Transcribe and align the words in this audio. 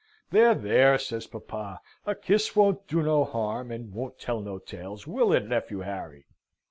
"There, 0.31 0.55
there!" 0.55 0.97
says 0.97 1.27
papa. 1.27 1.79
"A 2.07 2.15
kiss 2.15 2.55
won't 2.55 2.87
do 2.87 3.03
no 3.03 3.23
harm, 3.23 3.69
and 3.69 3.93
won't 3.93 4.17
tell 4.19 4.41
no 4.41 4.57
tales: 4.57 5.05
will 5.05 5.31
it, 5.31 5.45
nephew 5.45 5.81
Harry?" 5.81 6.25